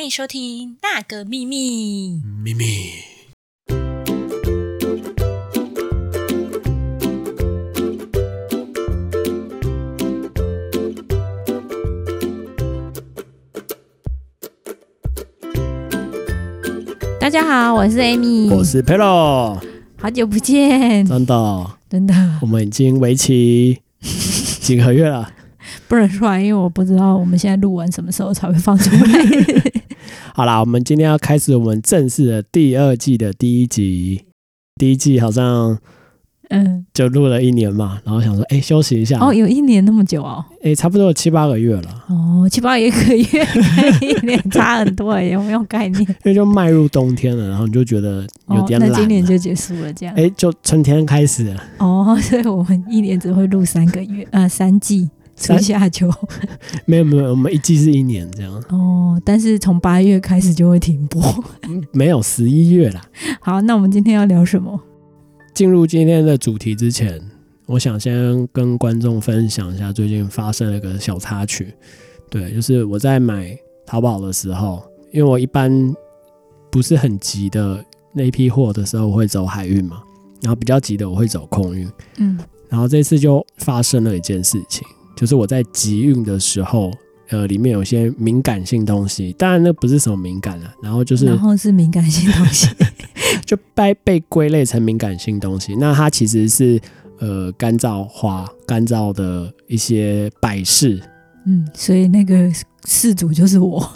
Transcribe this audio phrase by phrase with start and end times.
[0.00, 2.12] 欢迎收听《那个秘密》。
[2.42, 2.64] 秘密。
[17.20, 19.60] 大家好，我是 Amy，我是 Pelo，
[19.98, 23.82] 好久不见，真的，真的，我们已经为期
[24.62, 25.30] 几个月了。
[25.86, 29.70] 不能说，因为我不知道我们现在录完什么时候才会放出来。
[30.40, 34.24] 好啦，我们今天要开始我们正式的第二季的第一集。
[34.76, 35.76] 第一季好像，
[36.48, 39.18] 嗯，就录了一年嘛，然后想说，哎，休息一下。
[39.20, 40.42] 哦，有一年那么久哦？
[40.62, 42.04] 哎，差不多有七八个月了。
[42.08, 42.88] 哦，七八个月，
[44.00, 46.00] 一年差很多，有没有概念？
[46.08, 48.88] 因为就迈入冬天了，然后你就觉得有点懒。
[48.88, 50.14] 那今年就结束了，这样？
[50.16, 51.62] 哎，就春天开始了。
[51.80, 55.10] 哦，所以我们一年只会录三个月，呃，三季。
[55.40, 56.08] 春夏秋，
[56.84, 58.52] 没有没有，我们一季是一年这样。
[58.68, 61.22] 哦，但是从八月开始就会停播。
[61.92, 63.00] 没有十一月啦。
[63.40, 64.78] 好，那我们今天要聊什么？
[65.54, 67.18] 进入今天的主题之前，
[67.66, 71.74] 我想先跟观众分享一下最近发生了一个小插曲。
[72.28, 75.72] 对，就是我在买淘宝的时候，因为我一般
[76.70, 80.02] 不是很急的那批货的时候，我会走海运嘛，
[80.42, 81.90] 然后比较急的我会走空运。
[82.18, 84.86] 嗯，然后这次就发生了一件事情。
[85.20, 86.90] 就是我在集运的时候，
[87.28, 92.66] 呃，里面有些敏感性东西，当然那不是什么敏感了，然后就是，然后是敏感性东西，
[93.44, 95.76] 就被被归类成敏感性东西。
[95.76, 96.80] 那它其实是
[97.18, 100.98] 呃干燥花、干燥的一些摆饰，
[101.44, 102.50] 嗯，所以那个
[102.86, 103.92] 事主就是我，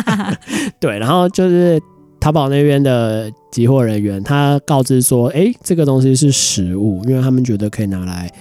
[0.80, 1.78] 对，然后就是
[2.18, 8.32] 淘宝那边的集货人员，他告知说，哎，这个东西是食物，因为他们觉得可以拿来。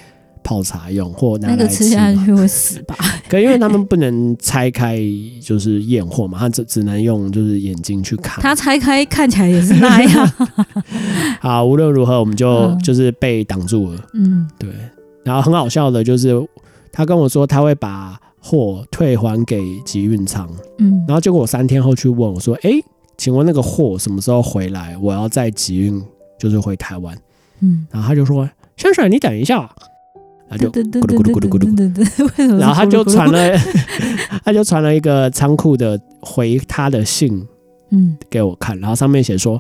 [0.46, 2.96] 泡茶用或那个吃下去会死吧？
[3.28, 4.96] 可因为他们不能拆开，
[5.42, 8.40] 就是验货嘛，他只只能用就是眼睛去看。
[8.44, 10.32] 他拆开看起来也是那样。
[11.42, 14.00] 好，无论如何，我们就就是被挡住了。
[14.14, 14.70] 嗯，对。
[15.24, 16.40] 然后很好笑的就是，
[16.92, 20.48] 他跟我说他会把货退还给集运仓。
[20.78, 22.70] 嗯，然后结果我三天后去问我说：“哎，
[23.18, 24.96] 请问那个货什么时候回来？
[25.02, 26.00] 我要在集运，
[26.38, 27.18] 就是回台湾。”
[27.62, 29.68] 嗯，然后他就说：“先生，你等一下。”
[30.50, 31.60] 他就咕噜咕噜咕噜咕
[32.38, 33.58] 噜，然后他就传了，
[34.44, 37.46] 他就传了一个仓库的回他的信，
[37.90, 39.60] 嗯，给我看，然后上面写说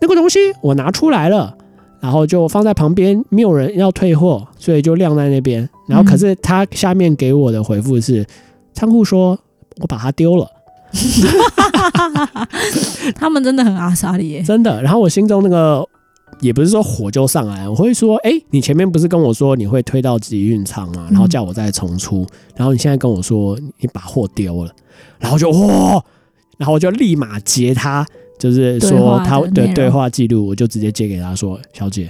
[0.00, 1.56] 那个东西我拿出来了，
[2.00, 5.68] 然后就放在旁边，没有人要退货，所以就晾在那边。
[5.88, 8.26] 然后可是他下面给我的回复是，
[8.74, 9.38] 仓库说
[9.80, 10.46] 我把它丢了
[13.16, 14.82] 他们真的很阿萨耶，真的。
[14.82, 15.88] 然后我心中那个。
[16.40, 24.72] 也不是说火就上来，我会说，哎，你前面不是跟我说你会推到集运仓啊，然后叫我再重出，然后你现在跟我说你把货丢了，
[25.18, 26.02] 然后就哇，
[26.58, 28.06] 然后我就立马截他，
[28.38, 32.08] 就是说他的对话记录，我就直接截给他说，小姐，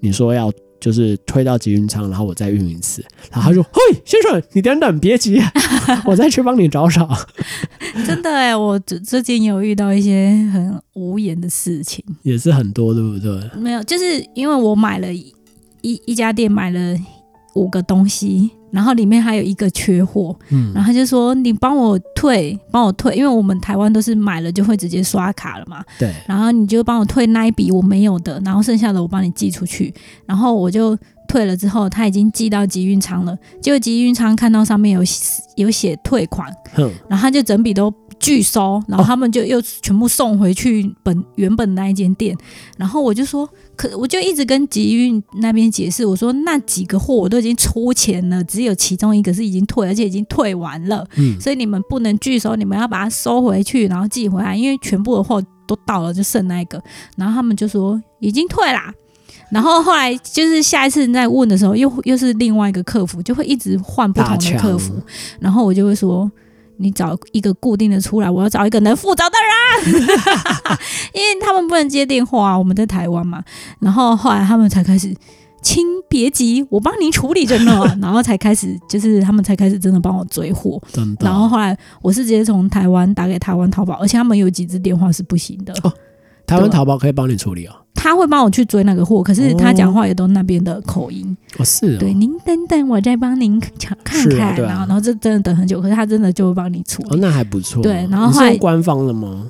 [0.00, 0.52] 你说要。
[0.80, 5.40] 就是推到集运仓，然后我再运一次，然后他说：“嘿，先生，你等等，别急，
[6.06, 7.08] 我再去帮你找找。
[8.06, 13.40] ”真的哎，我最最近有遇到一些很无言的事情，也是很多，对不对？
[13.60, 15.34] 没有，就是因为我买了一
[15.82, 16.96] 一家店买了
[17.54, 18.50] 五个东西。
[18.70, 29.92] 然后里面还有一个缺货，嗯，然后他就说你帮我退，帮我退，因为我们台湾都是买了就会直接刷卡了嘛，对，然后你就帮我退那一笔我没有的，然后剩下的我帮你寄出去，
[30.26, 30.96] 然后我就
[31.26, 35.02] 退了之后，他已经寄到集运仓了，结果集运仓看到上面有
[35.56, 36.52] 有写退款，
[37.08, 37.92] 然后他就整笔都。
[38.20, 42.36] 拒收，然后他们就又全部送回去本原本那一间店，
[42.76, 56.82] 然后我就说，可我就一直跟集运那边解释，我说那几个货我都已经出钱了，只有其中一个是已经退，而且已经退完了，嗯，所以你们不能拒收，你们要把它收回去，然后寄回来，因为全部的货都到了，就剩那一个，
[57.16, 58.92] 然后他们就说已经退啦，
[59.50, 64.94] 然后后来就是下一次再问的时候，又又是另外一个客服，就会一直换不同的客服，
[65.38, 66.30] 然后我就会说。
[66.78, 70.02] 你找一个固定的出来，我要找一个能负责的人，
[71.12, 72.58] 因为他们不能接电话啊。
[72.58, 73.42] 我们在台湾嘛，
[73.80, 75.14] 然后后来他们才开始，
[75.62, 77.84] 亲别急，我帮您处理着呢。
[78.00, 80.80] 然后才开始，就是他们才开始真的帮我追货。
[81.20, 85.74] 然后后来我是直接从台湾打给台湾淘宝，而且他们有几支电话是不行的。
[86.48, 91.36] 台湾淘宝可以帮你处理哦，他会帮我去追那个货，可是他讲话也都那边的口音。
[91.58, 91.98] 哦，是。
[91.98, 94.26] 对，您等等，我再帮您看看。
[94.30, 97.08] 然后，然后这真的等很久，可是他真的就会帮你处理。
[97.10, 97.82] 哦，那还不错。
[97.82, 99.46] 对，然后后来官方的吗？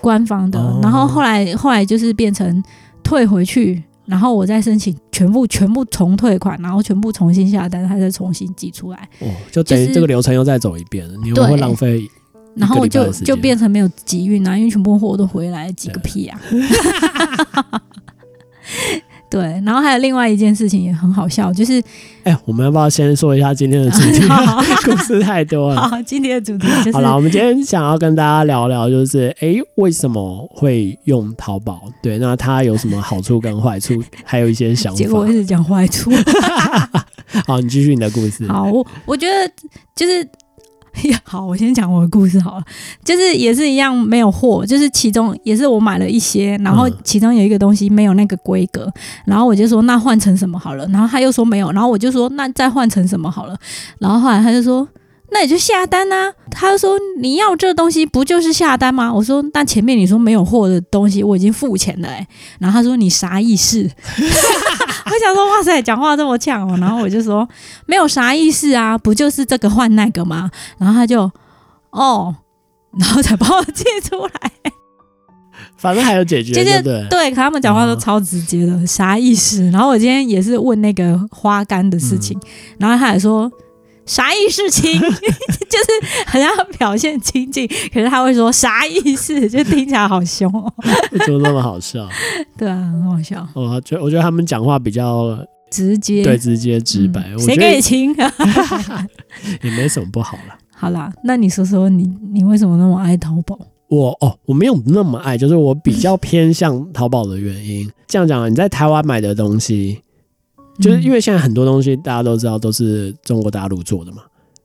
[0.00, 0.58] 官方的。
[0.82, 2.62] 然后后来后来就是变成
[3.02, 9.08] 退回去，然后我再申请全部全部重退款，然后全部重新下单，他再重新寄出来。
[9.20, 12.08] 哦，就等于这个流程又再走一遍，你会浪费。
[12.58, 16.40] 然后就就变成没有集运啊，因为全部货都回来，集个屁啊！
[19.30, 21.82] 对，然后还有另外一件事情也很好笑，就是，
[22.24, 24.26] 哎，我们要不要先说一下今天的主题？
[24.86, 25.86] 故事太多了。
[25.86, 31.82] 好，今天的主题就是，好了，我们今天想要跟大家聊聊，就是，哎，为什么会用淘宝？
[32.02, 34.02] 对，那它有什么好处跟坏处？
[34.24, 34.96] 还有一些想法。
[34.96, 36.10] 结果一直讲坏处。
[37.46, 38.48] 好，你继续你的故事。
[38.48, 39.52] 好，我我觉得
[39.94, 40.26] 就是。
[41.24, 42.64] 好，我先讲我的故事好了，
[43.04, 48.90] 就是也是一样没有货，就是其中也是我买了一些，然后其中有一个东西没有那个规格，
[49.24, 53.56] 然后我就说那换成什么好了，然后他又说没有，然后我就说那再换成什么好了，
[53.98, 54.88] 然后后来他就说。
[55.30, 56.32] 那你就下单啊！
[56.50, 59.12] 他说你要这东西不就是下单吗？
[59.12, 62.26] 我说那前面你说没有货的东西我已经付钱了哎。
[62.58, 63.86] 然后他说你啥意思？
[65.08, 66.76] 我想说哇塞，讲话这么呛哦。
[66.78, 67.48] 然后我就说
[67.86, 70.50] 没有啥意思啊，不就是这个换那个吗？
[70.78, 71.30] 然后他就
[71.90, 72.34] 哦，
[72.98, 74.50] 然后才把我借出来。
[75.76, 77.30] 反正还有解决，对对？
[77.30, 79.70] 可，他们讲话都超直接的，啥意思？
[79.70, 82.38] 然后我今天也是问那个花干的事情，
[82.78, 83.50] 然后他也说。
[84.08, 84.98] 啥意思亲？
[84.98, 90.72] 就是好像表现亲近，可是他会说啥意思，就听起来好凶哦。
[91.26, 92.08] 怎么那么好笑？
[92.56, 93.46] 对啊，很好笑。
[93.54, 95.38] 我觉我觉得他们讲话比较
[95.70, 97.22] 直接，对，直接直白。
[97.38, 98.14] 谁跟你亲？
[99.62, 100.54] 也没什么不好了。
[100.74, 103.58] 好啦，那你说说你你为什么那么爱淘宝？
[103.88, 107.90] 我哦，我没有那么爱，就是我比较偏向淘宝的原因。
[108.06, 110.00] 这样讲，你在台湾买的东西。
[110.80, 114.22] 就是因为现在很多东西大家都知道都是中国大陆做的嘛，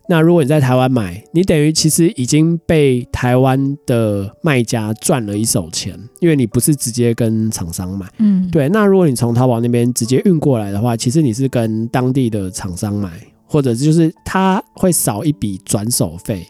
[0.10, 8.68] 那如果你在台湾买，你等于其实已经被台湾的卖家赚了一手钱，因为你不是直接跟厂商买，嗯，对。
[8.69, 13.10] 那如果你从淘宝那边直接运过来的话，其实你是跟当地的厂商买，
[13.45, 16.45] 或者就是他会少一笔转手费，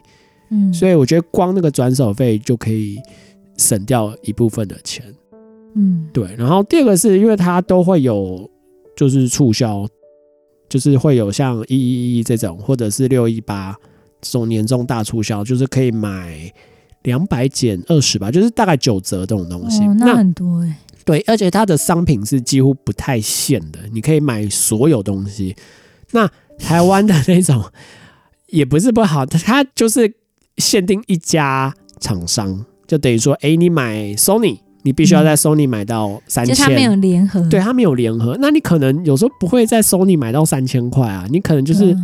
[0.50, 2.98] 嗯，所以我觉得光那个转手费就可以
[3.56, 5.04] 省掉一部分的钱，
[5.76, 6.34] 嗯，对。
[6.36, 8.50] 然后第二个是因为它都会有。
[8.96, 9.86] 就是促销，
[10.68, 13.76] 就是会有像一一一这种，或者是六一八
[14.20, 16.52] 这种年终大促销，就是可以买
[17.02, 19.86] 两百减二十吧，就是大概九折这种东西。
[19.98, 20.78] 那很多哎。
[21.04, 25.54] 对，而且它的商品是几乎不太限的，你可以买所有东西。
[26.12, 27.62] 那台湾的那种
[28.46, 30.14] 也不是不好，它就是
[30.56, 34.60] 限定一家厂商，就等于说，哎，你买 Sony。
[34.84, 41.96] 你必须要在 Sony 买到三千，就他没有联合，对他没有联合，那你可能有时候不会在 Sony 买到三千块啊，你可能就是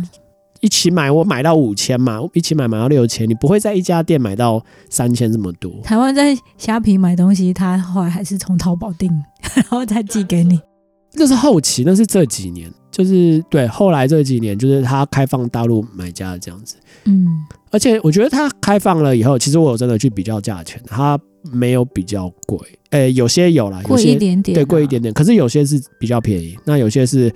[0.61, 5.71] 一起买，我买到五千嘛，一起买买到六千，你不会在一家店买到三千这么多。
[5.83, 9.11] 台湾在虾皮买东西，他后来还是从淘宝订，
[9.55, 10.59] 然后再寄给你。
[11.13, 16.75] 那是后期，那是这几年，就是对后来这几年，就是他开放大陆买家这样子。
[17.05, 17.27] 嗯，
[17.71, 21.19] 而且我觉得他开放了以后，其实我有真的去比较价钱，它。
[21.51, 22.59] 没有比较贵，
[22.91, 25.11] 诶，有些有啦，贵一点点，对，贵一点点。
[25.11, 27.33] 可是有些是比较便宜，那有些是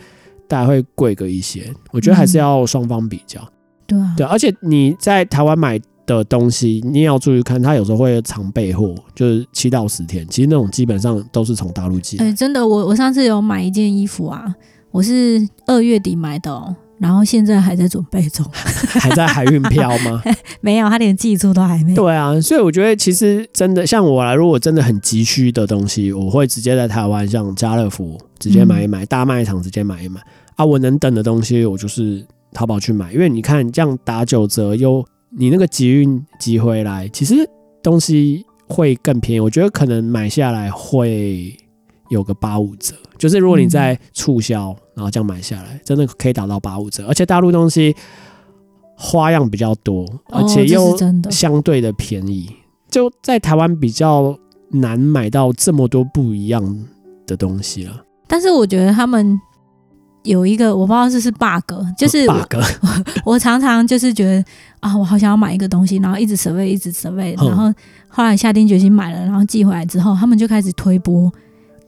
[0.47, 1.73] 大概会贵个一些。
[1.91, 3.41] 我觉得还是要双方比较，
[3.87, 4.23] 对啊，对。
[4.27, 10.23] 而且你在台湾买的东西，你也要注意看，它有时候会常备货，就是七到十天。
[10.29, 12.19] 其实那种基本上都是从大陆寄。
[12.19, 14.53] 哎，真的，我我上次有买一件衣服啊，
[14.95, 16.73] 我是二月底买的哦。
[16.97, 20.23] 然后现在还在准备中， 还在海运漂吗？
[20.61, 21.93] 没有，他连寄出都还没。
[21.93, 30.21] 对啊，所以我觉得其实真的像我来，如果真的很急需的东西，我会直接在台湾，像家乐福直接买一买，大卖场直接买一买
[30.55, 30.63] 啊。
[30.63, 35.05] 我能等的东西，我就是淘宝去买，因为你看这样打九折，又
[35.37, 37.35] 你那个集运集回来，其实
[37.83, 39.39] 东西会更便宜。
[39.41, 41.53] 我觉得可能买下来会
[42.09, 44.75] 有个八五折，就是如果你在促销。
[44.95, 47.93] 然后这样买下来，真的可以打到八五折，而且大陆东西
[48.95, 50.95] 花样比较多，而且又
[51.29, 52.49] 相对的便宜，
[52.89, 54.33] 就在台湾比较
[54.71, 56.63] 难买到这么多不一样
[57.27, 58.05] 的东西了。
[58.25, 59.37] 但是我觉得他们
[60.23, 62.55] 有一个我不知道这是 bug，就是 bug，
[63.25, 64.41] 我常常就是觉得
[64.79, 67.69] 啊，我好想要买一个东西，然后一直舍备，一直舍备，然后
[68.07, 71.29] 后来下定决心买了，然后寄回来之后，他们就开始推播。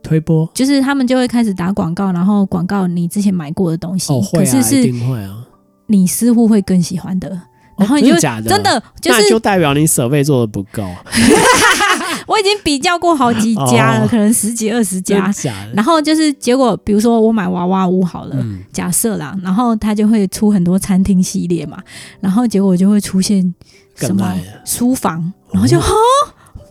[0.07, 0.49] 推播？
[0.53, 5.45] 就是他们就会开始打广告，然后广告你之前买过的东西，哦会啊，一定会啊，
[5.87, 7.29] 你似乎会更喜欢的，
[7.77, 10.87] 然后你就真的就是就代表你设备做的不够。
[12.27, 15.31] 我已经比较过好几家了，可能十几二十家，
[15.73, 18.35] 然后就是结果，比如说我买娃娃屋好了，
[18.71, 21.77] 假设啦，然后他就会出很多餐厅系列嘛，
[22.19, 23.53] 然后结果就会出现
[23.95, 24.33] 什么
[24.65, 25.93] 书房，然后就哈。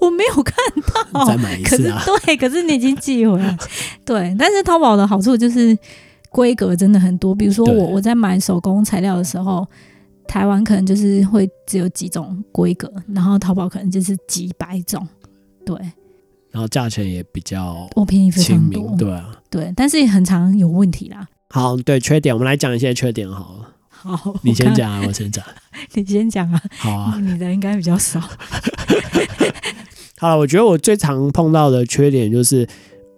[0.01, 0.55] 我没有看
[1.13, 2.03] 到，再买一次啊！
[2.25, 3.57] 对，可是你已经寄回来。
[4.05, 5.77] 对，但是淘宝的好处就是
[6.31, 7.35] 规格真的很多。
[7.35, 9.67] 比如说我我在买手工材料的时候，
[10.27, 15.07] 台湾可能就是会只有几种规格，然后淘宝可能就是几百种，
[15.65, 15.77] 对。
[16.51, 21.29] 然后价钱也比较我便宜非常多，对啊，对，但是也很常有问题啦。
[21.51, 23.76] 好，对缺点，我们来讲一些缺点好了。
[24.03, 25.45] 好，你先讲啊，我先讲。
[25.95, 26.63] 你先讲啊。
[26.77, 28.21] 好啊，你的应该比较少。
[30.19, 32.67] 好了，我觉得我最常碰到的缺点就是，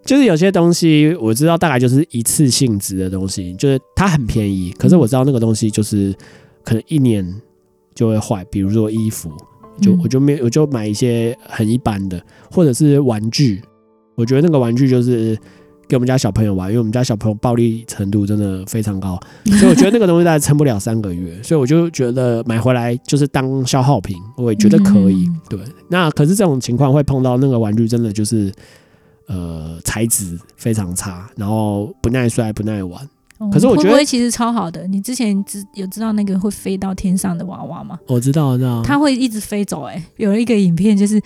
[0.05, 6.13] 就是有些东西我知道大概就是一次性质的东西，就是它很便宜，可是我知道那个东西就是
[6.63, 7.41] 可能一年
[7.93, 9.31] 就会坏，比如说衣服。
[9.81, 12.21] 就我就没我就买一些很一般的，
[12.51, 13.61] 或者是玩具。
[14.15, 15.37] 我觉得那个玩具就是
[15.89, 21.35] 给我们家小朋友玩，因为我们家小朋友暴力程度真的非常高，所以我觉得那个东西大概撑不了三个月。
[21.41, 25.27] 所以我就觉得买回来就是当消耗品，我也觉得可以。
[25.49, 28.53] 对，那可是这种情况会碰到那个玩具真的就是
[29.25, 33.09] 呃材质非常差，然后不耐摔、不耐玩。
[33.51, 34.85] 可是我觉得其实超好的。
[34.85, 37.97] 你之前知有知道那个会飞到天上的娃娃吗？
[38.05, 38.83] 我知道，知道。
[38.83, 39.85] 它会一直飞走。
[39.85, 41.19] 哎，有一个影片就是。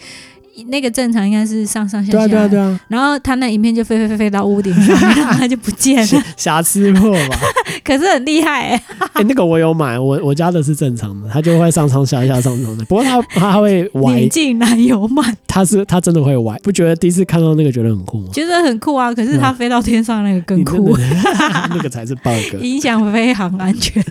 [0.68, 2.80] 那个正常应该是上上下下，对啊对啊对啊。
[2.88, 4.96] 然后他那影片就飞飞飞飞到屋顶上，
[5.38, 7.38] 他就不见了， 瑕疵货吧。
[7.84, 8.84] 可是很厉害哎。
[9.14, 12.86] 哎， 那个我有买，我我家的是正常的，它就会上上下下上上的。
[12.86, 14.14] 不过它它会歪。
[14.20, 15.36] 你竟然有买？
[15.48, 18.30] 它是它真的会歪，不觉得第一次看到那个觉得很酷吗？
[18.34, 19.14] 觉得很酷啊！
[19.14, 20.96] 可是它飞到天上那个更酷，
[21.70, 24.04] 那个才是 bug，影响飞行安全。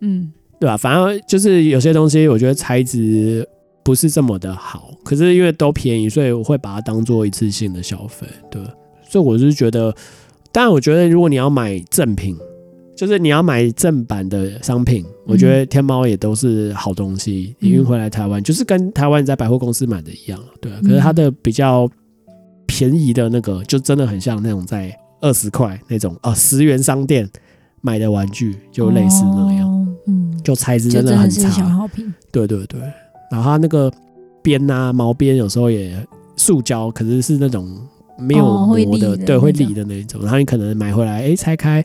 [0.00, 0.76] 嗯，对吧？
[0.76, 3.48] 反正就是有些东西，我觉得材质。
[3.86, 8.60] 不是这么的好，可是因为都便宜，所以我会把它当做一次性的消费，对。
[9.08, 9.94] 所以我是觉得，
[10.50, 12.36] 当然我觉得如果你要买正品，
[12.96, 17.54] 就是你要买正版的商品，我觉得天猫也都是好东西。
[17.60, 20.72] 你运回来台湾，就是跟台湾在百货公司买的一样，对。
[20.82, 21.88] 可是它的比较
[22.66, 27.30] 便宜的那个，就真的很像那种在二十块那种啊十元商店
[27.82, 31.88] 买的玩具，就类似那样，嗯，就材质真的很差，
[32.32, 32.80] 对对对。
[33.30, 33.92] 然后它那个
[34.42, 35.96] 边啊，毛边有时候也
[36.36, 37.68] 塑胶，可是是那种
[38.18, 40.20] 没有磨的，对，会理的那种。
[40.22, 41.84] 然后你可能买回来，哎，拆开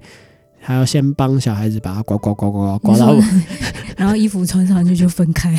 [0.60, 3.15] 还要先帮小孩子把它刮刮刮刮刮到，
[3.98, 5.55] 然后衣服穿上去就分开。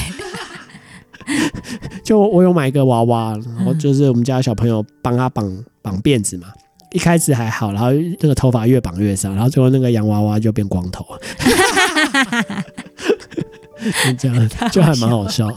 [2.05, 6.49] 就我有买一个娃娃，然后就是我们家小朋友帮他绑绑辫子嘛，
[6.91, 11.07] 一开始还好，然后那个头发越绑越少，然后最后那个洋娃娃就变光头。
[14.19, 15.57] 这样就还蛮好笑的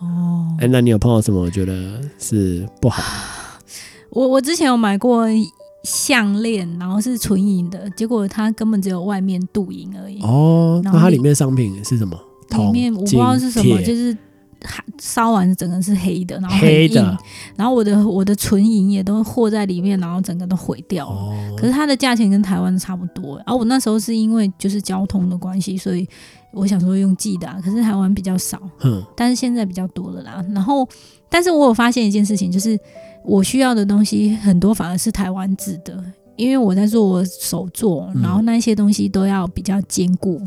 [0.00, 0.46] 哦。
[0.60, 1.40] 哎，那你有碰到什么？
[1.40, 3.02] 我觉得是不好。
[4.10, 5.26] 我我之前有买过
[5.82, 10.20] 项链，然后是纯银的，结果它根本只有外面镀银而已。
[10.22, 12.18] 哦，那它里面商品是什么？
[12.56, 14.16] 里面我不知道是什么，就是
[14.98, 17.18] 烧完整个是黑的，然后黑的，
[17.56, 21.56] 然后我的我的纯银也都和在里面，然后整个都毁掉了。
[21.56, 23.36] 可是它的价钱跟台湾差不多。
[23.38, 26.08] 然后我那时候是因为就是交通的关系，所以。
[26.56, 30.40] 我想说用寄的，可是台湾比较少，嗯，但是现在比较多了啦。
[30.54, 30.88] 然后，
[31.28, 32.78] 但是我有发现一件事情，就是
[33.24, 36.00] 我需要的东西很多反而是台湾制的，
[36.36, 40.40] 因为我在做我手作，然后那些东西都要比较坚固，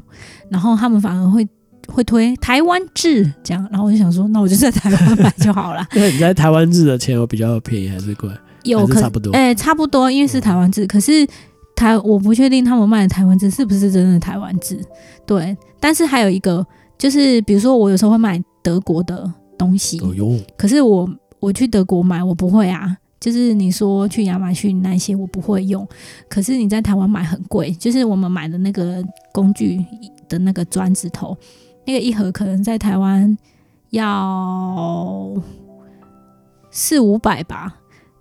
[0.47, 1.45] 然后他们反而会
[1.87, 5.85] 会推台湾制这样，然后我就想说，那我就在台湾买就好了。
[5.91, 8.29] 对，你在台湾制的钱有比较便宜还是贵？
[8.63, 11.27] 有，差不多，哎，差不多，因为是台湾制，可是。
[11.77, 14.83] 台我不确定他们卖的台湾制是不是真的台湾制，
[15.27, 15.55] 对。
[15.79, 16.65] 但是还有一个
[16.97, 20.01] 就是，比如说我有时候会买德国的东西，
[20.57, 21.07] 可是我
[21.39, 25.87] 我去德国买我不会啊，就是你说去亚马逊那些我不会用，
[26.27, 29.79] 可是你在台湾买很贵，就是我们买的那个工具
[30.27, 31.37] 的那个砖子头，
[31.87, 33.35] 那个一盒可能在台湾
[33.89, 35.33] 要
[36.69, 37.75] 四五百吧，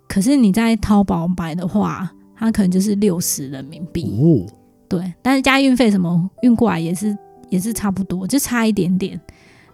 [0.07, 2.11] 可是你在淘宝买的话。
[2.39, 4.45] 它可能就是六十人民币，
[4.87, 7.17] 对，但是加运费什么运过来也是
[7.49, 9.19] 也是差不多，就差一点点。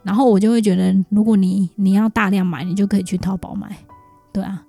[0.02, 3.76] 然后我就会觉得，如果你你要大量买，你就可以去淘宝买，
[4.32, 4.64] 对啊，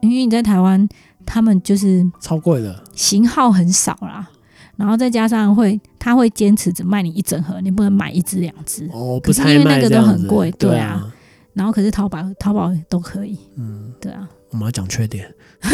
[0.00, 0.88] 因为你在台湾，
[1.26, 4.30] 他们就是超贵的，型号很少啦，
[4.76, 11.12] 然后再加上会他会坚持只卖你一整盒，你不能买一只两只哦，不是因为那个都很贵，对啊。
[11.54, 14.28] 然后可是淘宝淘宝都可以，嗯，对啊。
[14.50, 15.26] 我们要讲缺点。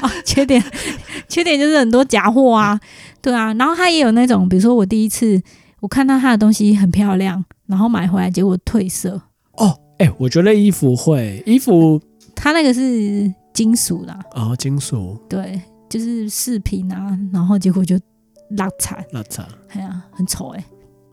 [0.00, 0.62] 哦，缺点，
[1.28, 2.78] 缺点就是很多假货啊，
[3.20, 5.40] 对啊，然后他也有那种，比如说我第一次
[5.80, 9.20] 我看到他的东西很漂亮，然后买回来结果褪色。
[9.52, 12.00] 哦，哎，我觉得衣服会，衣服
[12.34, 15.60] 他那个是金属的，哦，金属，对，
[15.92, 18.00] 就是视频啊，然后结果就
[18.56, 20.64] 拉惨，拉惨，哎呀，很丑哎。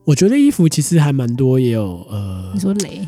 [0.06, 3.06] 我觉得衣服其实还蛮多，也有呃，你说雷。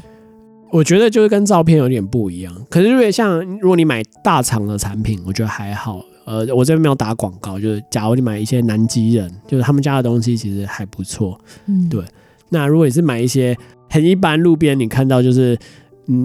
[0.70, 6.04] 我觉得就是跟照片有点不一样，可是如果像如果你买大厂的产品，我觉得还好。
[6.26, 12.04] 呃，我这边没有打广告，就是假如你买一些南极人，就是他们家的东西其实还不错，嗯，对。
[12.50, 13.58] 那如果你是买一些
[13.90, 15.58] 很一般路边你看到就是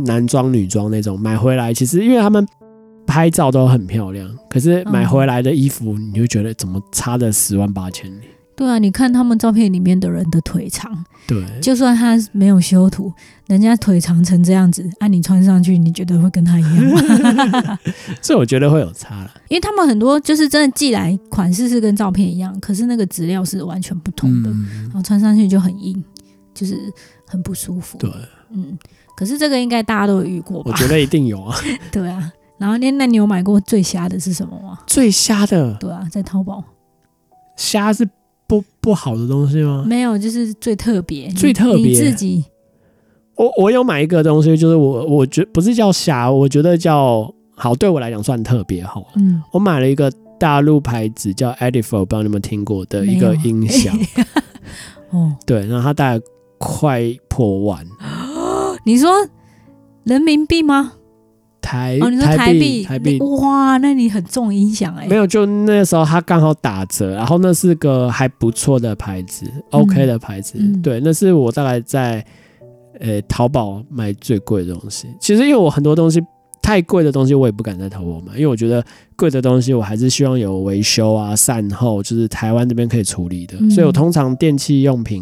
[0.05, 2.45] 男装女装那种买回来，其实因为他们
[3.07, 8.25] 拍照都很漂亮，可是买回来的衣服你就觉得怎么差的十万八千里。
[8.55, 10.91] 对啊，你看他们照片里面的人的腿长，
[11.29, 13.13] 对，就算他没有修图，
[13.49, 17.79] 人家腿长成这样子，按你穿上去，你觉得会跟他一样吗？
[18.23, 24.49] 所以我觉得会有差了， 因为他们很多就是真的寄来款式是跟照片一样，可是那个质料是完全不同的，
[24.85, 26.03] 然后穿上去就很硬，
[26.55, 26.79] 就是
[27.27, 27.99] 很不舒服。
[27.99, 28.11] 对，
[28.51, 28.79] 嗯，
[29.15, 30.71] 可是这个应该大家都有遇过吧？
[30.73, 31.55] 我觉得一定有啊。
[31.93, 34.79] 对啊，然后那那你有买过最瞎的是什么吗？
[34.87, 35.75] 最瞎的？
[35.75, 36.63] 对啊，在淘宝，
[37.57, 38.09] 瞎是。
[38.49, 39.83] 不不好的东西吗？
[39.85, 41.93] 没有，就是最特别，最特别。
[41.93, 42.45] 自己，
[43.35, 49.05] 我我有买一个东西，就是我我觉不是叫瞎，我觉得叫好，对我来讲算特别好。
[49.17, 50.09] 嗯，我买了一个
[50.39, 53.99] 大陆牌子叫 Edifor，不知道你们听过的一个音响。
[55.11, 56.25] 哦，对，然后它大概
[56.59, 57.85] 快破万。
[58.87, 59.11] 你说
[60.05, 60.93] 人民币吗？
[61.67, 65.09] 台哦，你说台币台币哇，那你很重音响哎。
[65.09, 70.57] 没有，就那时候它刚好打折，然后那是个还不错的牌子，OK 的牌子。
[70.81, 72.25] 对，那是我大概在
[73.01, 75.09] 呃淘宝买最贵的东西。
[75.21, 76.23] 其实因为我很多东西
[76.63, 78.85] 太贵的东西，我也不敢在淘宝买，因为我觉得
[79.17, 83.59] 贵的东西我还是希望有维修啊、善后，就是台湾这边可以处理的。
[83.69, 85.21] 所以我通常电器用品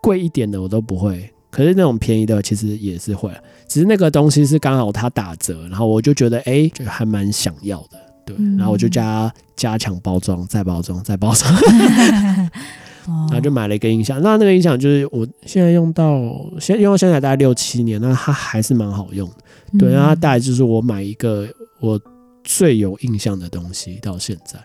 [0.00, 1.28] 贵一点的我都不会。
[1.50, 3.30] 可是那种便宜的其实也是会，
[3.66, 11.52] 只是那个东西是刚好它打折，然后我就觉得哎，就还蛮想要的，对，然后我就加加强包装，再包装，再包装，
[13.04, 14.22] 然后就买了一个音响。
[14.22, 16.22] 那那个音响就是我现在用到
[16.60, 19.34] 现用到现在大概六七年，那它还是蛮好用的，
[19.78, 21.48] 对，然后大概就是我买一个
[21.80, 22.00] 我
[22.44, 24.58] 最有印象的东西到现在，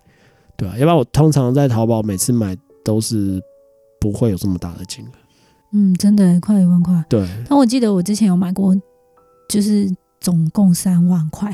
[0.55, 3.41] 对啊，要不然我通常在淘宝每次买都是
[3.99, 5.09] 不会有这么大的金额。
[5.77, 7.03] 嗯，真的快一万块。
[7.09, 8.73] 对，但我记得我之前有买过，
[9.49, 11.53] 就是总共三万块，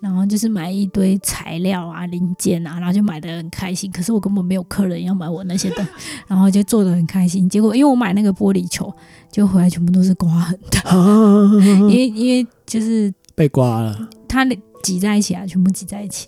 [0.00, 3.92] 然后就是买一堆材料啊、零件啊，然后就买的很开心。
[3.92, 5.86] 可是我根本没有客人要买我那些的，
[6.26, 7.46] 然后就做的很开心。
[7.46, 8.90] 结果因为我买那个玻璃球，
[9.30, 10.80] 就回来全部都是刮痕的，
[11.90, 14.46] 因为因为就是被刮了，它
[14.82, 16.26] 挤在一起啊，全部挤在一起。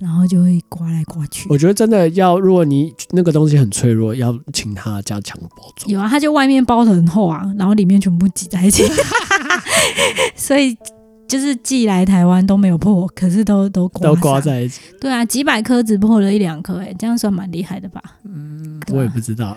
[0.00, 1.46] 然后就会刮来刮去。
[1.50, 5.90] 我觉得真的要，如果你那个东西很脆弱，要请他加强包装。
[5.90, 8.84] 有啊，他就外面包的很厚啊，然后里面全部挤在一起，
[10.34, 10.76] 所以
[11.28, 14.80] 就是寄来台湾都没有破，可是都都都刮在一起。
[15.00, 18.02] 对啊，几百颗只破了一两颗，哎，这样算蛮厉害的吧？
[18.24, 19.54] 嗯，我也不知道。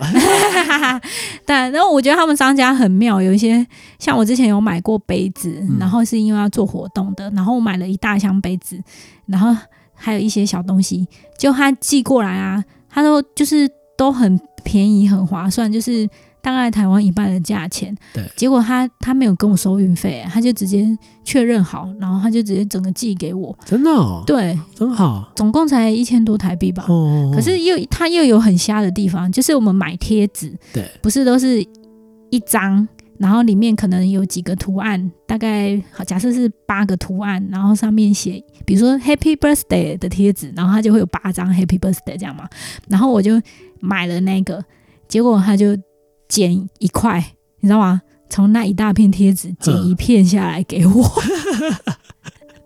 [1.45, 3.65] 但然后我觉得他们商家很妙，有一些
[3.97, 8.77] 像我之前有买过杯子，然后是因为要做活动的，然后我买了一大箱杯子，
[9.25, 9.55] 然后。
[10.03, 16.05] 还有一些小东西，就他寄过来啊，他都就是都很便宜，很划算，就是
[16.41, 17.95] 大概台湾一半的价钱。
[18.13, 20.85] 对，结果他他没有跟我收运费，他就直接
[21.23, 23.57] 确认好，然后他就直接整个寄给我。
[23.65, 24.23] 真的？
[24.27, 25.31] 对，真好。
[25.37, 26.83] 总共才一千多台币吧。
[26.89, 27.31] 哦。
[27.33, 31.65] 可是又他又有很瞎的地方，就是我们买贴纸，对，不是都是
[32.29, 32.85] 一张。
[33.23, 42.49] 然后里面可能有几个图案，大概好假设是八个图案，然后上面写，比如说 Happy Birthday 的贴纸，然后它就会有八张 Happy Birthday 这样嘛。
[42.89, 43.41] 然后我就
[43.79, 44.61] 买了那个，
[45.07, 45.67] 结果他就
[46.27, 47.23] 剪一块，
[47.61, 48.01] 你知道吗？
[48.29, 51.09] 从那一大片贴纸剪一片下来给我。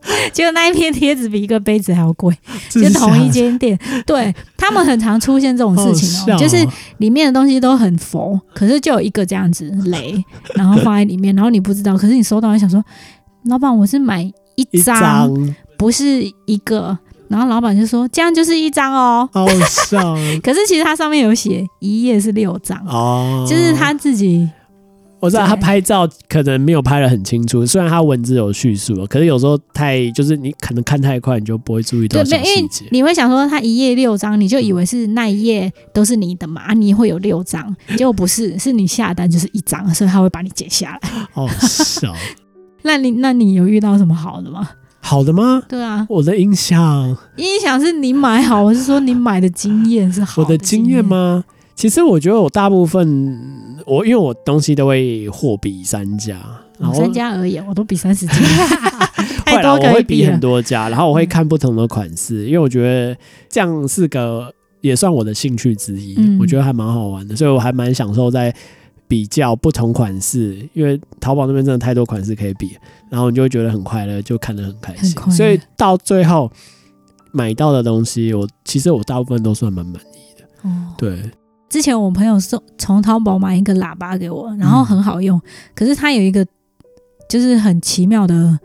[0.31, 2.33] 结果那一片贴纸比一个杯子还要贵，
[2.69, 6.57] 就同一间店， 对他们很常出现这种事情哦，就是
[6.97, 10.23] 里面的东西都很佛，可是就有一个这样子雷，
[10.55, 12.83] 然后放在里面，然后你不知道，可是你收到你想说，
[13.45, 14.21] 老板我是买
[14.55, 15.29] 一张，
[15.77, 24.49] 不是一个，然后老板就说这样就是一张哦，好笑，可是其实它上面有写一页是六张哦，就是他自己。
[25.19, 32.85] 我知道他拍照可能没有拍的很清楚，虽然他文字有叙述，可是有时候太就是你可能看太快，你就不会注意到小细节。
[32.91, 36.73] 你会想说他一页六张，你就以为是那一页都是你的嘛？
[36.73, 41.09] 你会有六张， 结果不是，是你下单就是一张，所以他会把你剪下来。
[41.31, 42.13] 好笑。
[42.83, 44.69] 那你那你有遇到什么好的吗？
[44.99, 45.63] 好的吗？
[45.67, 50.41] 对啊，我的音响，音响是你买好，我是说你买的经验是好。
[50.41, 51.43] 我的经验吗？
[51.77, 53.39] 其实我觉得我大部分
[53.85, 56.35] 我因为我东西都会货比三家，
[56.91, 58.33] 三家而已，我都比三十家，
[59.45, 63.15] 太多我会比很多家，然后我会看不同的款式，因为我觉得
[63.47, 68.51] 这样是个也算我的兴趣之一，我觉得还蛮好玩的，所以我还蛮享受在
[69.07, 72.75] 比较不同款式，因为淘宝那边真的太多款式可以比，
[73.11, 76.51] 然后你就会觉得很快乐，就看得很开心，所以到最后
[77.31, 81.21] 买到的东西，我其实我大部分都算蛮满意的，哦，对。
[81.69, 85.39] 之前我朋友送从淘宝买一个喇叭给我，然后很好用，
[85.75, 86.45] 可是它有一个
[87.29, 88.59] 就是很奇妙的，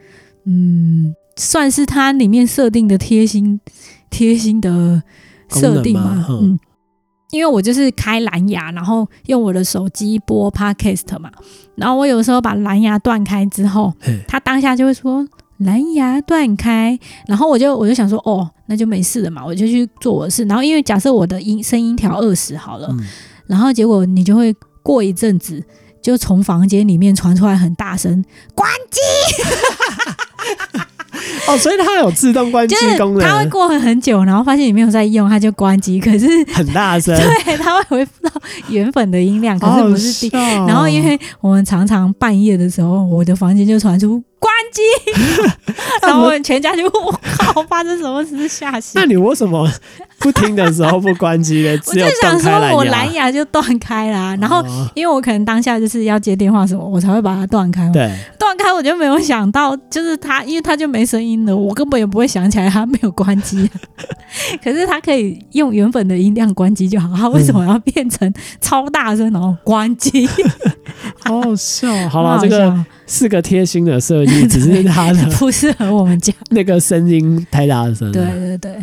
[0.44, 3.60] 嗯，算是它里面设定的贴心
[4.08, 5.02] 贴心的
[5.48, 6.58] 设定嘛，嗯，
[7.30, 11.30] 因为我就是开蓝牙，然后用我的手机播 podcast 嘛，
[11.74, 13.92] 然后我有时候把蓝牙断开之后，
[14.28, 15.26] 它当下就会说。
[15.64, 20.44] 蓝牙断开，然后我就我就想说，哦，那就没事了嘛，我就去做我的事。
[20.44, 22.94] 然后因为假设我的音声音调二十好了，
[23.46, 25.62] 然后结果你就会过一阵子，
[26.00, 29.00] 就从房间里面传出来很大声，关机。
[31.48, 35.98] 哦，所以它有自动关机功能，它会过很久，然后发现你没有在用，它就关机。
[36.00, 38.30] 可是很大声， 对，它会回复到
[38.68, 40.36] 原本的音量，可是不是低。
[40.36, 44.22] 然后因为我们常常半夜的时候，我的房间就传出。
[44.42, 44.82] 关机，
[46.02, 48.98] 然后我们全家就我靠，发生什么事吓死？
[48.98, 49.70] 那你为什么
[50.22, 51.72] 不听的时候不关机的？
[51.86, 57.88] 我就想说我蓝牙就断开啦，然后因为我可能当下就是要接电话什么，我才会把它断开。
[57.90, 63.68] 对，断开我就没有想到，就是它，因为它就没声音了，我根本也不会想起来它没有关机。
[64.62, 70.28] 可是它可以用原本的音量关机就好，它 为什么要变成超大声然后关机？
[71.24, 71.88] 好好笑。
[72.08, 72.72] 好了，这个
[73.06, 78.10] 是个贴心的设计， 只是它的 不适合我们家那个声音太大声。
[78.12, 78.76] 对对对，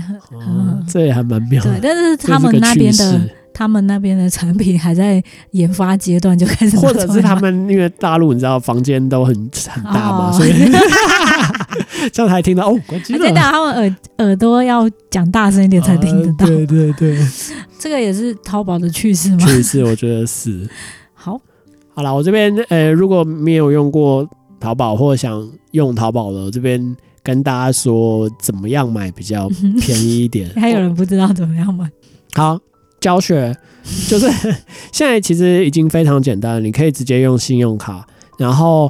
[0.88, 1.62] 这也还蛮妙。
[1.63, 3.21] 对，但是他们那边的
[3.53, 9.34] 他们那边的产品还在研发阶段就开始， 或者是他们因为大陆你知道房间都很
[9.67, 10.53] 很大嘛，所以
[12.13, 13.19] 这样才听到哦，关机了。
[13.19, 16.45] 真的，他们耳耳朵要讲大声一点才听得到。
[16.45, 17.17] 对对对，
[17.77, 19.45] 这个也是淘宝的趣事吗？
[19.45, 20.67] 趣事，我觉得是。
[21.99, 22.03] 好。
[22.03, 24.25] 好了，我这边呃，如果没有用过
[24.57, 29.49] 淘宝或想用淘宝的，这边跟大家说怎么样买比较
[29.81, 30.49] 便宜一点。
[30.55, 31.91] 还有人不知道怎么样买？
[32.35, 32.57] 好，
[33.01, 33.53] 教学
[34.07, 34.27] 就是
[34.93, 38.07] 现在其实已经非常简单，你可以直接用信用卡，
[38.38, 38.89] 然后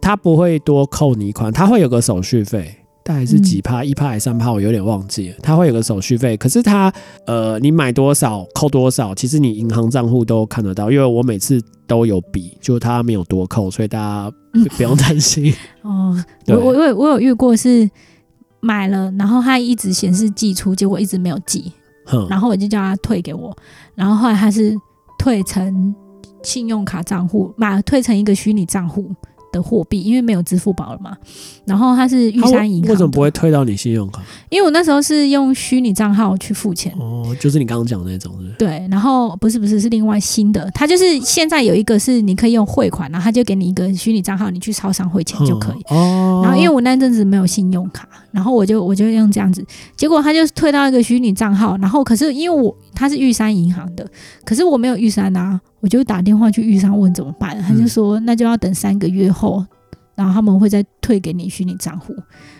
[0.00, 2.72] 它不会多扣你款，它会有个手续费。
[3.08, 5.36] 大概是几帕，一帕还是三帕，我有点忘记了。
[5.42, 6.92] 它会有个手续费，可是它
[7.26, 14.30] 呃，你买多少扣多少，其实你银行账户都看得到，因为我每次都有比，就它没有多扣，所以大家
[14.76, 15.50] 不用担心。
[15.80, 17.88] 哦，我我我我有遇过是
[18.60, 21.72] 买了，然后它一直显示寄出，结果一直没有寄，
[22.28, 23.56] 然后我就叫他退给我，
[23.94, 24.76] 然后后来他是
[25.18, 25.94] 退成
[26.42, 29.10] 信用卡账户，买退成一个虚拟账户。
[29.52, 31.16] 的货币，因为没有支付宝了嘛，
[31.64, 34.22] 然后它是玉山银行，为什么不会退到你信用卡？
[34.50, 38.86] 因为我那时候是用虚拟账号去付钱，哦，就是你刚刚讲的那种，对。
[38.90, 45.94] 然后不是不是是另外新的，它就是现在有一个是你可以用汇款，然后他就给你一个虚拟账号，你去超商汇钱就可以。
[45.94, 46.40] 哦。
[46.42, 49.64] 然后因为我那阵子没有信用卡，然后我就我就用这样子，
[49.96, 54.06] 结果他就退到一个虚拟账号，然后可是因为我他是玉山银行的，
[54.44, 55.60] 可是我没有玉山啊。
[55.80, 59.64] 我就打电话去玉山问怎么办，他就说那就要等三个月后，
[60.16, 62.12] 然后他们会再退给你虚拟账户，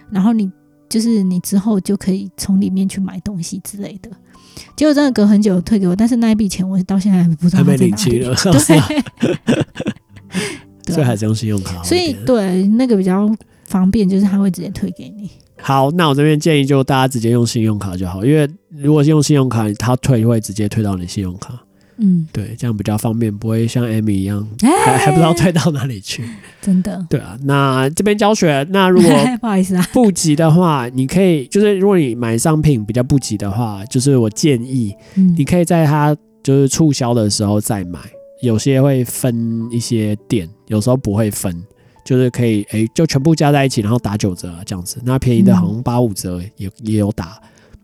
[0.08, 0.48] 然后你
[0.88, 4.08] 就是你之后就可以从里面去买东西之类的。
[4.76, 8.36] 结果真的隔很久退给我，但是那一笔钱我到现在还不知道在哪里了。
[10.86, 11.82] 对，所以还是用信用卡。
[11.82, 13.28] 所以对那个比较
[13.64, 15.28] 方便，就是他会直接退给你。
[15.60, 21.52] 好，那我这边建议就大家直接用信用卡就好，因为如果是用信用卡，他退会直接退到你信用卡。
[22.00, 24.46] 嗯，对，这样比较方便，不会像 Amy 一样
[24.84, 26.22] 还还不知道退到哪里去。
[26.62, 27.36] 真的，对啊。
[27.42, 34.94] 那这边教学，那如果 不好意思啊，不急的话，你可以就是如果你买商品比较不急的话，就是我建议，
[35.36, 37.98] 你可以在它就是促销的时候再买。
[38.42, 41.52] 有些会分一些店，有时候不会分，
[42.08, 44.98] 就是可以哎就全部加在一起，然后打九折这样子。
[45.04, 47.38] 那便宜的好像八五折也也有打。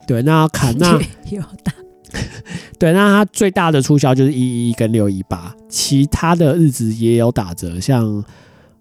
[0.07, 0.99] 对，那砍那
[1.31, 1.75] 有打。
[2.79, 8.25] 对，那它最大的促销就是一一跟六一八，其他的日子也有打折，像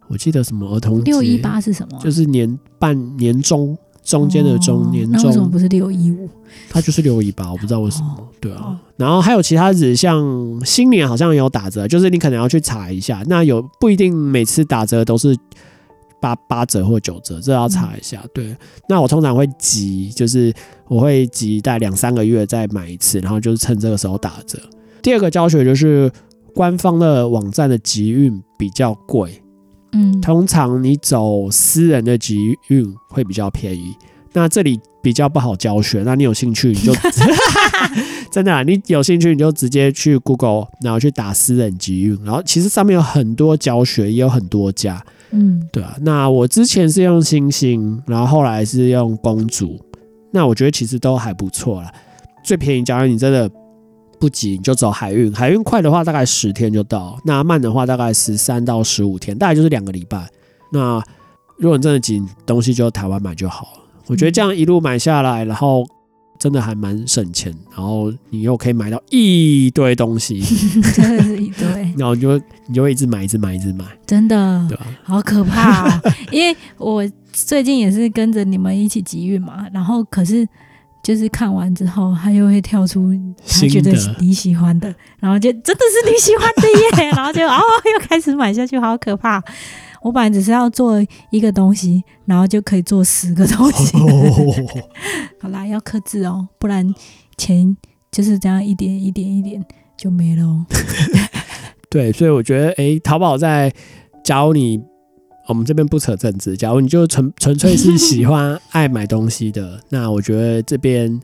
[0.08, 2.00] 我记得什么儿童六一八是什么？
[2.02, 6.30] 就是年半年中中间的中年中，为什么不是六一五？
[6.70, 8.28] 它就是六一八，我不知道为什么。
[8.40, 10.24] 对啊，然后还有其他日子，像
[10.66, 15.36] 新年好像有打折，就是你可能要去查一下，那有不一定每次打折都是。
[16.22, 18.24] 八八折或九折，这要查一下。
[18.34, 18.56] 对，
[18.88, 20.54] 那我通常会急，就是
[20.88, 24.58] 我会急待两三个月再买一次，然后就是趁这个时候打折。
[25.02, 26.10] 第二个教学就是
[26.56, 29.43] 官方的网站的集运比较贵，
[29.94, 33.96] 嗯，通常你走私人的集运会比较便宜。
[34.36, 36.92] 那这里比较不好教学，那你有兴趣你就
[38.32, 45.00] 真的，你有兴趣你就直接去 Google，然后去打私人集运，然后其实上面有很多教学，也有很多家。
[45.30, 49.80] 嗯，对啊，那我之前是用星星，然后后来是用公主，
[50.32, 51.94] 那我觉得其实都还不错啦。
[52.44, 53.48] 最便宜，假如你真的
[54.24, 55.34] 不急，你就走海运。
[55.34, 60.26] 海运快的话大概十天就到，那慢的话大概十三到十五天，大概就是两个礼拜。
[60.72, 61.04] 那
[61.58, 63.84] 如果你真的急，东西就台湾买就好了。
[64.08, 65.86] 我觉得这样一路买下来，然后
[66.40, 70.40] 真的还蛮省钱，然后你又可以买到一堆东西，
[70.94, 71.68] 真的是一堆，
[72.00, 76.02] 然后你就你就会一直买，一直买，一直买，真的，对好可怕啊！
[76.32, 80.48] 因为我最近也是跟着你们一起集运嘛，然后可是
[81.04, 83.12] 就是看完之后，他又会跳出
[83.46, 84.88] 他觉得你喜欢的，
[85.20, 87.60] 然后就真的是你喜欢的耶，然后就哦
[87.94, 89.44] 又开始买下去，好可怕。
[90.02, 90.96] 我本来只是要做
[91.30, 93.98] 一个东西，然后就可以做十个东西。
[95.40, 96.94] 好啦，要克制哦，不然
[97.38, 97.76] 钱
[98.12, 99.64] 就是这样一点一点一点
[99.98, 100.66] 就没了。
[101.90, 103.72] 对，所以我觉得，哎，淘宝在，
[104.24, 104.78] 假如你
[105.48, 111.20] 我们这边不扯政治，假如你就纯纯粹是喜欢爱买东西的， 那我觉得这边。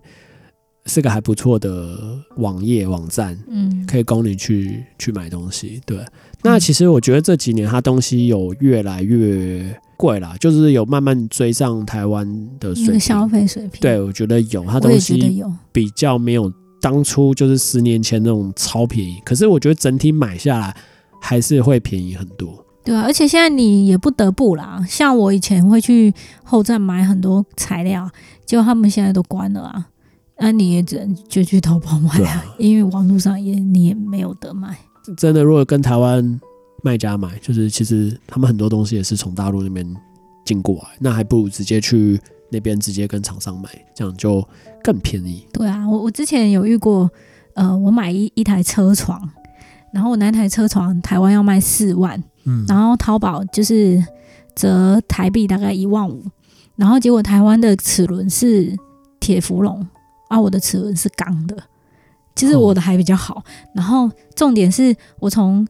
[0.85, 1.99] 是个还不错的
[2.37, 5.79] 网页网站，嗯，可以供你去去买东西。
[5.85, 5.99] 对，
[6.41, 12.25] 那其实我觉得这几年它东西有越来越贵啦，就是有慢慢追上台湾
[12.59, 13.79] 的水平消费水平。
[13.81, 16.51] 对，我觉得有，它东西比较没有
[16.81, 19.17] 当初就是十年前那种超便宜。
[19.23, 20.75] 可是我觉得整体买下来
[21.21, 22.65] 还是会便宜很多。
[22.89, 26.11] 对啊，而且现在你也不得不啦，像我以前会去
[26.43, 28.09] 后站买很多材料，
[28.47, 29.87] 结果他们现在都关了啊。
[30.39, 34.75] 那你也只能就去淘宝买啊，因为网络上也你也没有得买。
[35.15, 36.41] 真的，如果跟台湾
[36.81, 39.85] 卖家买，就是其实他们很多东西也是从大陆那边
[40.43, 44.43] 进过来，那还不如直接去那边直接跟厂商买，这样就
[44.83, 45.45] 更便宜。
[45.53, 47.07] 对啊，我我之前有遇过，
[47.53, 49.29] 呃，我买一一台车床，
[49.93, 54.03] 然后我那台车床台湾要卖四万，嗯，然后淘宝就是
[54.55, 56.23] 折台币大概一万五，
[56.75, 58.75] 然后结果台湾的齿轮是
[59.19, 59.87] 铁氟龙。
[60.29, 61.57] 啊，我的齿轮是钢的，
[62.35, 63.43] 其实我的还比较好。
[63.73, 65.67] 然后重点是我从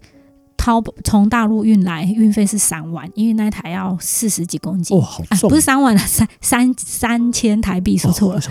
[0.70, 4.96] 淘从大陆运来，运费是三万，因为那台要四十几公斤。
[4.96, 5.50] 哦，好重！
[5.50, 8.42] 不是三万了，三三三千台币，说错了，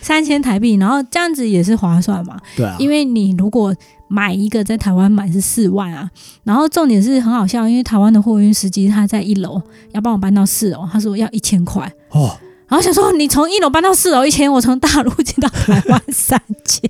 [0.00, 0.76] 三千台币。
[0.76, 2.40] 然后这样子也是划算嘛？
[2.56, 3.74] 对啊，因为你如果
[4.08, 6.10] 买一个在台湾买是四万啊。
[6.42, 9.60] 然后重点是很好笑，因为台湾的货运司机他在一楼
[9.92, 12.34] 要帮我搬到四楼，他说要一千块哦。
[12.70, 16.88] 然后想说，你从一楼搬到四楼一千，我从大陆进到台湾三千，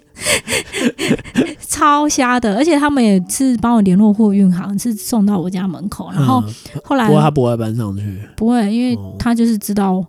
[1.67, 2.55] 超瞎的。
[2.55, 6.11] 而且他们也是帮我联络货运行，是送到我家门口。
[6.13, 6.45] 然后
[6.85, 8.03] 后来，不过他不会搬上去，
[8.37, 10.05] 不会，因为他就是知道，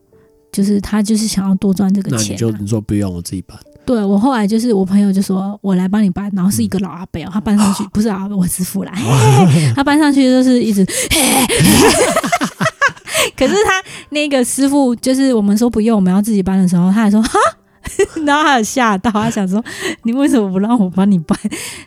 [0.51, 2.35] 就是他就是想要多赚这个钱。
[2.35, 3.57] 就你说不用，我自己搬。
[3.85, 8.91] 对我后来就是我朋友就说我来帮你搬，然后是一个老阿伯，他搬上去不是阿伯，我师傅来，
[9.73, 10.85] 他搬上去就是一直。
[13.35, 17.39] 可是他那个师傅，就是我们说不用，我们要自己搬的时候，他还说哈，
[18.25, 19.63] 然后他有吓到，他想说
[20.03, 21.37] 你为什么不让我帮你搬？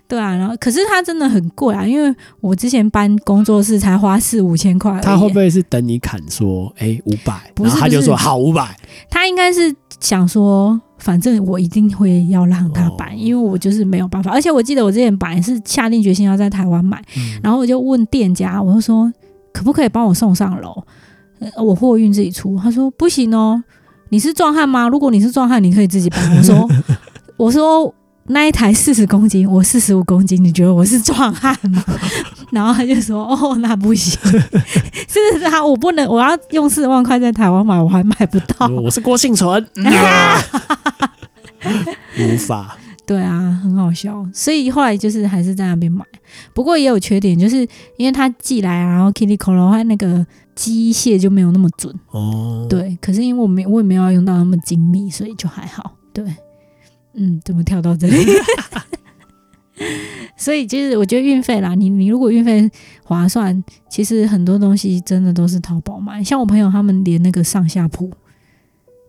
[0.09, 5.01] 对啊，然后可是他真的很贵啊，因为我之前搬工作室才花四五千块。
[5.01, 8.77] 他会不会是等你砍说哎五百，然后他就说好五百？
[9.09, 14.33] 他应该是想说，反正我一定会要让他搬，因为我就是没有办法。
[14.33, 17.03] 而且我记得我之前本来是下定决心要在台湾买，
[17.43, 19.11] 然后我就问店家，我就说
[19.53, 20.85] 可不可以帮我送上楼？
[21.57, 23.63] 我货运自己出，他说不行哦，
[24.11, 24.89] 你是壮汉吗？
[24.89, 26.37] 如果你是壮汉，你可以自己搬。
[26.37, 26.69] 我说
[27.37, 27.95] 我说
[28.29, 31.85] 那一台四十公斤，我四十五公斤，你觉得我是壮汉吗？
[32.53, 34.19] 然后他就说哦，那不行，
[35.09, 38.67] 是他我不能，我要用四万块在台湾买，我还买不到。
[38.69, 39.67] 我是郭幸存，
[42.19, 42.77] 无法。
[43.07, 46.03] 对啊，很好笑，所以后来就是还是在那边买。
[46.55, 47.59] 不过也有缺点，就是
[47.99, 52.67] 因为他寄来啊，然后 Kitty c o 的话，那个机械就没有那么准哦。
[52.69, 55.93] 对，可是因为我没我也没有要用到那么精密，所以就还好。
[56.12, 56.25] 对，
[57.14, 58.17] 嗯，怎么跳到这里？
[60.37, 62.71] 所以其实我觉得运费啦，你你如果运费
[63.03, 66.23] 划算，其实很多东西真的都是淘宝买。
[66.23, 68.11] 像我朋友他们连那个上下铺。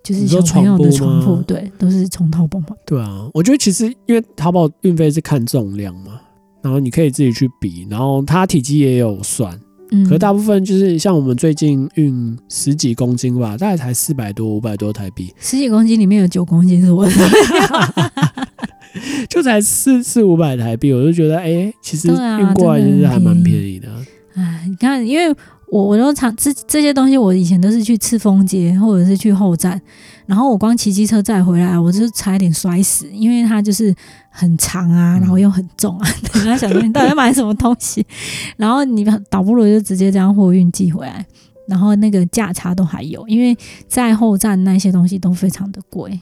[0.03, 2.67] 就是小朋友的床铺，对，都是从淘宝买。
[2.86, 6.21] 对啊，我觉得其实因为淘宝运费是看重量嘛，
[6.62, 9.60] 然后你可以自己去比，然后它体积也有算，
[9.91, 15.34] 嗯，可大部分就是像我们最近运十几公斤吧，大概才四百多、五百多台币。
[15.39, 17.12] 十几公斤里面有九公斤是我的，
[19.30, 23.88] 就才四四五百台币，我就觉得哎，其实运过来其实还蛮便宜的。
[24.36, 25.36] 哎，你看，因为。
[25.71, 29.82] 我我都常这这些东西，我以前都是去赤峰街或者是去后站，
[30.28, 33.93] 然后我光骑机车再回来，我就差一点摔死，因为它就是
[34.38, 36.10] 很长啊，然后又很重啊。
[36.36, 38.06] 人家想说你到底要买什么东西，
[38.58, 41.26] 然后你倒不如就直接这样货运寄回来，
[41.67, 46.19] 然后那个价差都还有，因为在后站那些东西都非常的贵。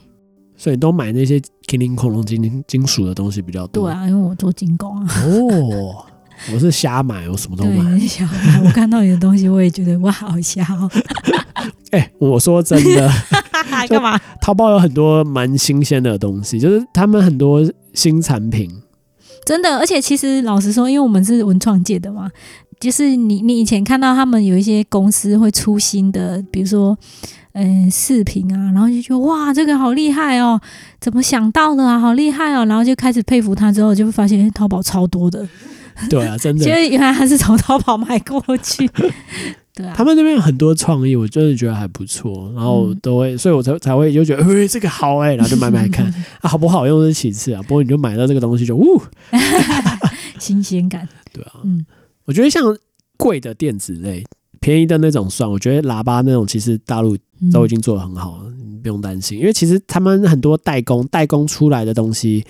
[0.56, 3.88] 所以都买那些金灵恐龙金金属的东西比较多。
[3.88, 5.06] 对啊，因为我做精工啊。
[5.26, 6.06] 哦，
[6.52, 7.98] 我是瞎买，我什么都买。
[8.00, 10.90] 瞎买，我看到你的东西，我也觉得哇，好瞎哦。
[11.92, 13.10] 哎，我说真的，
[13.88, 14.18] 干嘛？
[14.40, 18.70] 淘宝有很多蛮新鲜的东西，就是他们很多新产品。
[19.44, 22.30] 真的，而且其实老实说，因为我们是文创界的嘛，
[22.80, 26.96] 就是你你以前看到他们有一些公司会出新的，比如说。
[27.56, 30.60] 嗯，视频啊，然后就觉得哇，这个好厉害哦，
[31.00, 35.46] 怎么想到的啊，好厉害哦，然后就开始佩服他，之后就会发现淘宝超多的。
[36.10, 36.64] 对啊，真的。
[36.64, 38.88] 其实原来他是从淘宝买过去。
[39.74, 39.92] 对啊。
[39.96, 46.06] 他们那边有很多创意，我真的觉得还不错，然后都会，所以我才才会就觉得，哎，这个好哎， 然后就买买看，
[46.40, 49.02] 啊，好不好用是其次啊，不过你就买到这个东西就，呜，
[50.38, 51.08] 新鲜感。
[51.32, 51.84] 对啊，嗯，
[52.24, 52.62] 我觉得像
[53.16, 54.24] 贵的电子类。
[54.60, 57.14] 便宜的那种算，我觉得喇叭那种其实大陆
[57.52, 59.38] 都已经做的很好了，你不用担心。
[59.38, 62.42] 因为其实他们很多代工，代工出来的东西，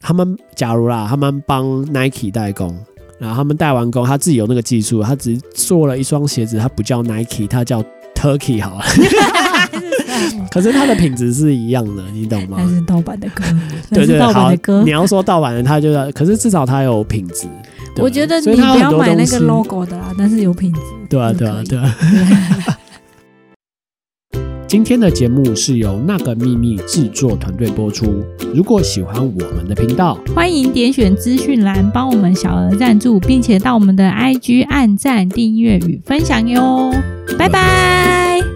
[0.00, 2.76] 他们假如啦，他们帮 Nike 代工，
[3.18, 7.82] 然后他们代完工，他自己有那个技术，他只做了一双鞋子，他不叫 Nike，他叫
[8.14, 8.84] Turkey 好了。
[10.50, 12.58] 可是它的品质是一样的，你懂吗？
[12.58, 13.44] 还是盗版的歌？
[13.90, 14.52] 对对，好。
[14.84, 17.46] 你要说盗版的，他就要，可是至少它有品质。
[17.96, 20.80] 我觉得你不要买那个 logo 的啦，但是有品质。
[21.08, 21.96] 对啊，对啊，对啊。
[24.70, 28.22] 今天的节目是由那个秘密制作团队播出。
[28.54, 36.88] 如果喜欢我们的频道，欢迎点选资讯栏帮我们小额赞助，并且到我们的 IG 按赞、订阅与分享哟。
[37.36, 38.49] 拜拜。